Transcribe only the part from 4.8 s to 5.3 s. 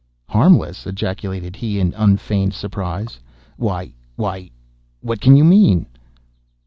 what